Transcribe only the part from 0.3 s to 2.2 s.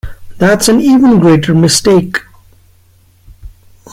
That’s an even greater mistake.